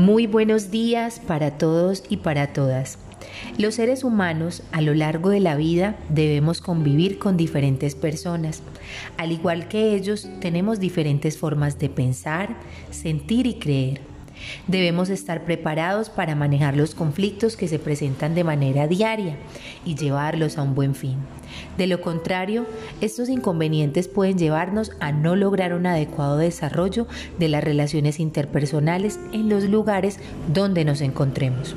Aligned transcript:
Muy 0.00 0.26
buenos 0.26 0.70
días 0.70 1.20
para 1.20 1.58
todos 1.58 2.04
y 2.08 2.16
para 2.16 2.54
todas. 2.54 2.96
Los 3.58 3.74
seres 3.74 4.02
humanos 4.02 4.62
a 4.72 4.80
lo 4.80 4.94
largo 4.94 5.28
de 5.28 5.40
la 5.40 5.56
vida 5.56 5.98
debemos 6.08 6.62
convivir 6.62 7.18
con 7.18 7.36
diferentes 7.36 7.94
personas. 7.94 8.62
Al 9.18 9.30
igual 9.30 9.68
que 9.68 9.94
ellos, 9.94 10.26
tenemos 10.40 10.80
diferentes 10.80 11.36
formas 11.36 11.78
de 11.78 11.90
pensar, 11.90 12.56
sentir 12.90 13.46
y 13.46 13.58
creer. 13.58 14.09
Debemos 14.66 15.10
estar 15.10 15.44
preparados 15.44 16.10
para 16.10 16.34
manejar 16.34 16.76
los 16.76 16.94
conflictos 16.94 17.56
que 17.56 17.68
se 17.68 17.78
presentan 17.78 18.34
de 18.34 18.44
manera 18.44 18.86
diaria 18.86 19.36
y 19.84 19.94
llevarlos 19.94 20.58
a 20.58 20.62
un 20.62 20.74
buen 20.74 20.94
fin. 20.94 21.16
De 21.76 21.86
lo 21.86 22.00
contrario, 22.00 22.66
estos 23.00 23.28
inconvenientes 23.28 24.08
pueden 24.08 24.38
llevarnos 24.38 24.92
a 25.00 25.12
no 25.12 25.36
lograr 25.36 25.74
un 25.74 25.86
adecuado 25.86 26.36
desarrollo 26.36 27.06
de 27.38 27.48
las 27.48 27.64
relaciones 27.64 28.20
interpersonales 28.20 29.18
en 29.32 29.48
los 29.48 29.64
lugares 29.64 30.18
donde 30.52 30.84
nos 30.84 31.00
encontremos. 31.00 31.74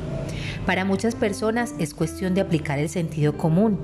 Para 0.65 0.85
muchas 0.85 1.13
personas 1.13 1.75
es 1.77 1.93
cuestión 1.93 2.33
de 2.33 2.41
aplicar 2.41 2.79
el 2.79 2.87
sentido 2.87 3.35
común, 3.37 3.77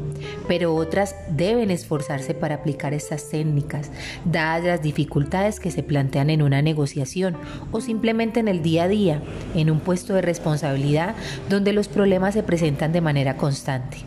pero 0.47 0.73
otras 0.73 1.13
deben 1.29 1.71
esforzarse 1.71 2.33
para 2.33 2.55
aplicar 2.55 2.93
estas 2.93 3.29
técnicas, 3.29 3.91
dadas 4.23 4.63
las 4.63 4.81
dificultades 4.81 5.59
que 5.59 5.71
se 5.71 5.83
plantean 5.83 6.29
en 6.29 6.41
una 6.41 6.61
negociación 6.61 7.35
o 7.73 7.81
simplemente 7.81 8.39
en 8.39 8.47
el 8.47 8.61
día 8.61 8.83
a 8.83 8.87
día, 8.87 9.21
en 9.55 9.69
un 9.69 9.81
puesto 9.81 10.13
de 10.13 10.21
responsabilidad 10.21 11.15
donde 11.49 11.73
los 11.73 11.89
problemas 11.89 12.33
se 12.33 12.43
presentan 12.43 12.93
de 12.93 13.01
manera 13.01 13.35
constante. 13.35 13.97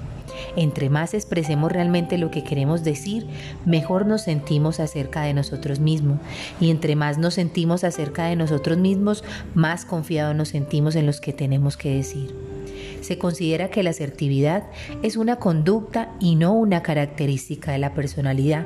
Entre 0.56 0.88
más 0.88 1.12
expresemos 1.12 1.70
realmente 1.70 2.16
lo 2.16 2.30
que 2.30 2.42
queremos 2.42 2.84
decir, 2.84 3.26
mejor 3.66 4.06
nos 4.06 4.22
sentimos 4.22 4.80
acerca 4.80 5.22
de 5.22 5.34
nosotros 5.34 5.78
mismos. 5.78 6.18
Y 6.60 6.70
entre 6.70 6.96
más 6.96 7.18
nos 7.18 7.34
sentimos 7.34 7.84
acerca 7.84 8.26
de 8.26 8.36
nosotros 8.36 8.78
mismos, 8.78 9.24
más 9.54 9.84
confiados 9.84 10.34
nos 10.34 10.48
sentimos 10.48 10.96
en 10.96 11.06
los 11.06 11.20
que 11.20 11.32
tenemos 11.32 11.76
que 11.76 11.94
decir. 11.94 12.51
Se 13.02 13.18
considera 13.18 13.68
que 13.68 13.82
la 13.82 13.90
asertividad 13.90 14.62
es 15.02 15.16
una 15.16 15.36
conducta 15.36 16.12
y 16.20 16.36
no 16.36 16.52
una 16.54 16.82
característica 16.82 17.72
de 17.72 17.78
la 17.78 17.94
personalidad, 17.94 18.64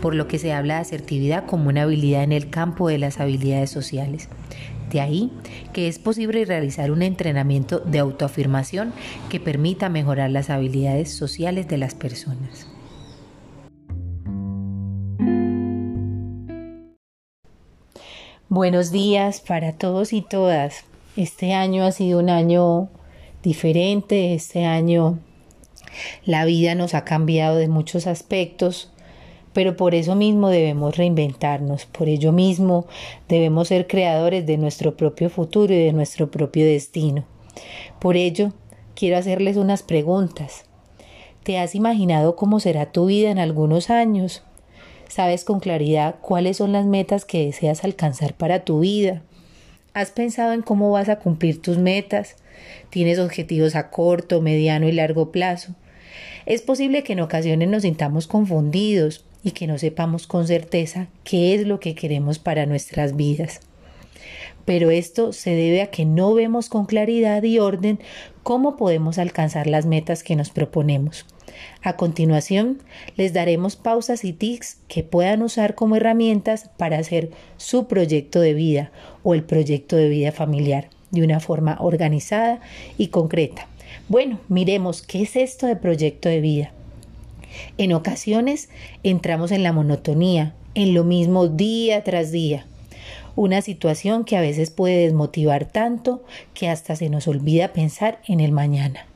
por 0.00 0.14
lo 0.14 0.28
que 0.28 0.38
se 0.38 0.52
habla 0.52 0.76
de 0.76 0.82
asertividad 0.82 1.46
como 1.46 1.68
una 1.68 1.82
habilidad 1.82 2.22
en 2.22 2.32
el 2.32 2.48
campo 2.48 2.88
de 2.88 2.98
las 2.98 3.18
habilidades 3.18 3.70
sociales. 3.70 4.28
De 4.90 5.00
ahí 5.00 5.32
que 5.72 5.88
es 5.88 5.98
posible 5.98 6.44
realizar 6.44 6.92
un 6.92 7.02
entrenamiento 7.02 7.80
de 7.80 7.98
autoafirmación 7.98 8.92
que 9.28 9.40
permita 9.40 9.88
mejorar 9.88 10.30
las 10.30 10.48
habilidades 10.48 11.12
sociales 11.12 11.66
de 11.66 11.78
las 11.78 11.94
personas. 11.94 12.68
Buenos 18.48 18.92
días 18.92 19.40
para 19.40 19.72
todos 19.72 20.12
y 20.12 20.20
todas. 20.20 20.84
Este 21.16 21.54
año 21.54 21.84
ha 21.84 21.90
sido 21.90 22.20
un 22.20 22.28
año 22.30 22.90
diferente, 23.42 24.34
este 24.34 24.64
año 24.64 25.18
la 26.24 26.44
vida 26.44 26.74
nos 26.74 26.94
ha 26.94 27.04
cambiado 27.04 27.56
de 27.56 27.68
muchos 27.68 28.06
aspectos 28.06 28.92
pero 29.52 29.76
por 29.76 29.94
eso 29.94 30.14
mismo 30.14 30.48
debemos 30.48 30.96
reinventarnos, 30.96 31.86
por 31.86 32.08
ello 32.08 32.32
mismo 32.32 32.86
debemos 33.28 33.68
ser 33.68 33.86
creadores 33.86 34.46
de 34.46 34.56
nuestro 34.56 34.96
propio 34.96 35.28
futuro 35.28 35.72
y 35.74 35.78
de 35.78 35.92
nuestro 35.92 36.30
propio 36.30 36.64
destino. 36.64 37.24
Por 37.98 38.16
ello, 38.16 38.52
quiero 38.94 39.18
hacerles 39.18 39.56
unas 39.56 39.82
preguntas. 39.82 40.64
¿Te 41.42 41.58
has 41.58 41.74
imaginado 41.74 42.36
cómo 42.36 42.60
será 42.60 42.92
tu 42.92 43.06
vida 43.06 43.30
en 43.30 43.38
algunos 43.38 43.90
años? 43.90 44.42
¿Sabes 45.08 45.44
con 45.44 45.60
claridad 45.60 46.16
cuáles 46.22 46.56
son 46.56 46.72
las 46.72 46.86
metas 46.86 47.24
que 47.26 47.44
deseas 47.44 47.84
alcanzar 47.84 48.34
para 48.34 48.64
tu 48.64 48.80
vida? 48.80 49.22
¿Has 49.94 50.10
pensado 50.10 50.54
en 50.54 50.62
cómo 50.62 50.90
vas 50.90 51.10
a 51.10 51.18
cumplir 51.18 51.60
tus 51.60 51.76
metas? 51.76 52.36
¿Tienes 52.88 53.18
objetivos 53.18 53.74
a 53.74 53.90
corto, 53.90 54.40
mediano 54.40 54.88
y 54.88 54.92
largo 54.92 55.30
plazo? 55.30 55.74
Es 56.46 56.62
posible 56.62 57.02
que 57.02 57.12
en 57.12 57.20
ocasiones 57.20 57.68
nos 57.68 57.82
sintamos 57.82 58.26
confundidos 58.26 59.22
y 59.44 59.50
que 59.50 59.66
no 59.66 59.76
sepamos 59.76 60.26
con 60.26 60.46
certeza 60.46 61.08
qué 61.24 61.54
es 61.54 61.66
lo 61.66 61.78
que 61.78 61.94
queremos 61.94 62.38
para 62.38 62.64
nuestras 62.64 63.16
vidas. 63.16 63.60
Pero 64.64 64.90
esto 64.90 65.34
se 65.34 65.50
debe 65.50 65.82
a 65.82 65.88
que 65.88 66.06
no 66.06 66.32
vemos 66.32 66.70
con 66.70 66.86
claridad 66.86 67.42
y 67.42 67.58
orden 67.58 68.00
cómo 68.42 68.76
podemos 68.76 69.18
alcanzar 69.18 69.66
las 69.66 69.86
metas 69.86 70.22
que 70.22 70.36
nos 70.36 70.50
proponemos. 70.50 71.26
A 71.82 71.96
continuación, 71.96 72.80
les 73.16 73.32
daremos 73.32 73.76
pausas 73.76 74.24
y 74.24 74.32
tics 74.32 74.78
que 74.88 75.02
puedan 75.02 75.42
usar 75.42 75.74
como 75.74 75.96
herramientas 75.96 76.70
para 76.76 76.98
hacer 76.98 77.30
su 77.56 77.86
proyecto 77.86 78.40
de 78.40 78.54
vida 78.54 78.90
o 79.22 79.34
el 79.34 79.44
proyecto 79.44 79.96
de 79.96 80.08
vida 80.08 80.32
familiar 80.32 80.88
de 81.10 81.22
una 81.22 81.40
forma 81.40 81.76
organizada 81.80 82.60
y 82.98 83.08
concreta. 83.08 83.66
Bueno, 84.08 84.40
miremos 84.48 85.02
qué 85.02 85.22
es 85.22 85.36
esto 85.36 85.66
de 85.66 85.76
proyecto 85.76 86.28
de 86.28 86.40
vida. 86.40 86.72
En 87.76 87.92
ocasiones 87.92 88.70
entramos 89.02 89.52
en 89.52 89.62
la 89.62 89.72
monotonía, 89.72 90.54
en 90.74 90.94
lo 90.94 91.04
mismo 91.04 91.48
día 91.48 92.02
tras 92.02 92.32
día. 92.32 92.66
Una 93.34 93.62
situación 93.62 94.24
que 94.24 94.36
a 94.36 94.40
veces 94.40 94.70
puede 94.70 95.04
desmotivar 95.04 95.64
tanto 95.64 96.22
que 96.54 96.68
hasta 96.68 96.96
se 96.96 97.08
nos 97.08 97.28
olvida 97.28 97.72
pensar 97.72 98.20
en 98.26 98.40
el 98.40 98.52
mañana. 98.52 99.06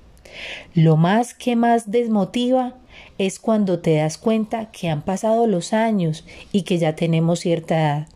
Lo 0.74 0.96
más 0.96 1.34
que 1.34 1.56
más 1.56 1.90
desmotiva 1.90 2.74
es 3.18 3.38
cuando 3.38 3.78
te 3.78 3.96
das 3.96 4.18
cuenta 4.18 4.70
que 4.70 4.88
han 4.88 5.02
pasado 5.02 5.46
los 5.46 5.72
años 5.72 6.24
y 6.52 6.62
que 6.62 6.78
ya 6.78 6.94
tenemos 6.94 7.40
cierta 7.40 7.74
edad 7.74 8.08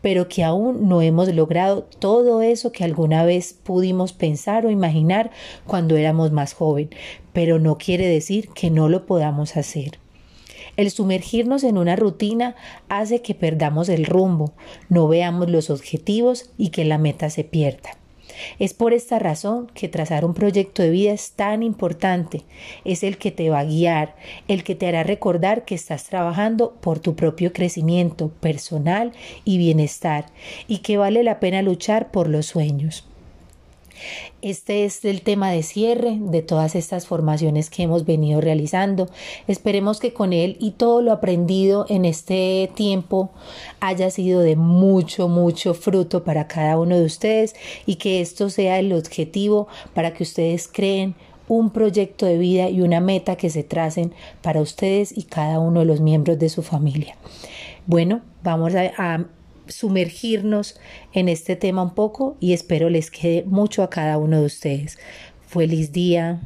pero 0.00 0.28
que 0.28 0.44
aún 0.44 0.88
no 0.88 1.02
hemos 1.02 1.32
logrado 1.34 1.82
todo 1.82 2.42
eso 2.42 2.72
que 2.72 2.84
alguna 2.84 3.24
vez 3.24 3.52
pudimos 3.52 4.12
pensar 4.12 4.66
o 4.66 4.70
imaginar 4.70 5.30
cuando 5.66 5.96
éramos 5.96 6.32
más 6.32 6.54
joven, 6.54 6.90
pero 7.32 7.58
no 7.58 7.78
quiere 7.78 8.06
decir 8.06 8.48
que 8.50 8.70
no 8.70 8.88
lo 8.88 9.06
podamos 9.06 9.56
hacer. 9.56 9.98
El 10.78 10.92
sumergirnos 10.92 11.64
en 11.64 11.76
una 11.76 11.96
rutina 11.96 12.54
hace 12.88 13.20
que 13.20 13.34
perdamos 13.34 13.88
el 13.88 14.06
rumbo, 14.06 14.52
no 14.88 15.08
veamos 15.08 15.50
los 15.50 15.70
objetivos 15.70 16.50
y 16.56 16.68
que 16.68 16.84
la 16.84 16.98
meta 16.98 17.30
se 17.30 17.42
pierda. 17.42 17.98
Es 18.60 18.74
por 18.74 18.92
esta 18.92 19.18
razón 19.18 19.66
que 19.74 19.88
trazar 19.88 20.24
un 20.24 20.34
proyecto 20.34 20.84
de 20.84 20.90
vida 20.90 21.10
es 21.10 21.32
tan 21.32 21.64
importante. 21.64 22.44
Es 22.84 23.02
el 23.02 23.18
que 23.18 23.32
te 23.32 23.50
va 23.50 23.58
a 23.58 23.64
guiar, 23.64 24.14
el 24.46 24.62
que 24.62 24.76
te 24.76 24.86
hará 24.86 25.02
recordar 25.02 25.64
que 25.64 25.74
estás 25.74 26.04
trabajando 26.04 26.76
por 26.80 27.00
tu 27.00 27.16
propio 27.16 27.52
crecimiento 27.52 28.28
personal 28.28 29.10
y 29.44 29.58
bienestar 29.58 30.26
y 30.68 30.78
que 30.78 30.96
vale 30.96 31.24
la 31.24 31.40
pena 31.40 31.60
luchar 31.60 32.12
por 32.12 32.28
los 32.28 32.46
sueños. 32.46 33.04
Este 34.42 34.84
es 34.84 35.04
el 35.04 35.22
tema 35.22 35.50
de 35.50 35.62
cierre 35.62 36.16
de 36.18 36.42
todas 36.42 36.74
estas 36.74 37.06
formaciones 37.06 37.70
que 37.70 37.82
hemos 37.82 38.04
venido 38.04 38.40
realizando. 38.40 39.08
Esperemos 39.46 40.00
que 40.00 40.12
con 40.12 40.32
él 40.32 40.56
y 40.60 40.72
todo 40.72 41.02
lo 41.02 41.12
aprendido 41.12 41.86
en 41.88 42.04
este 42.04 42.70
tiempo 42.74 43.30
haya 43.80 44.10
sido 44.10 44.40
de 44.40 44.56
mucho, 44.56 45.28
mucho 45.28 45.74
fruto 45.74 46.24
para 46.24 46.46
cada 46.46 46.78
uno 46.78 46.96
de 46.96 47.04
ustedes 47.04 47.54
y 47.86 47.96
que 47.96 48.20
esto 48.20 48.50
sea 48.50 48.78
el 48.78 48.92
objetivo 48.92 49.68
para 49.94 50.14
que 50.14 50.22
ustedes 50.22 50.68
creen 50.68 51.14
un 51.48 51.70
proyecto 51.70 52.26
de 52.26 52.38
vida 52.38 52.68
y 52.68 52.82
una 52.82 53.00
meta 53.00 53.36
que 53.36 53.50
se 53.50 53.64
tracen 53.64 54.12
para 54.42 54.60
ustedes 54.60 55.16
y 55.16 55.24
cada 55.24 55.58
uno 55.58 55.80
de 55.80 55.86
los 55.86 56.00
miembros 56.00 56.38
de 56.38 56.48
su 56.48 56.62
familia. 56.62 57.16
Bueno, 57.86 58.20
vamos 58.42 58.74
a, 58.74 58.92
a 58.98 59.24
sumergirnos 59.68 60.78
en 61.12 61.28
este 61.28 61.56
tema 61.56 61.82
un 61.82 61.94
poco 61.94 62.36
y 62.40 62.52
espero 62.52 62.90
les 62.90 63.10
quede 63.10 63.44
mucho 63.44 63.82
a 63.82 63.90
cada 63.90 64.18
uno 64.18 64.40
de 64.40 64.46
ustedes. 64.46 64.98
Feliz 65.46 65.92
día. 65.92 66.40